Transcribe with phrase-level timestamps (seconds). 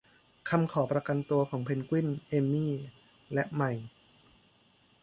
[0.49, 2.73] คำขอประกันตัวของเพนกวิน แอมมี่
[3.33, 3.85] และไมค์